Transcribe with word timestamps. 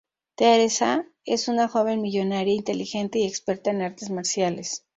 Theresa 0.33 1.07
es 1.25 1.47
una 1.47 1.67
joven 1.67 2.01
millonaria, 2.01 2.55
inteligente 2.55 3.19
y 3.19 3.27
experta 3.27 3.69
en 3.69 3.83
artes 3.83 4.09
marciales. 4.09 4.83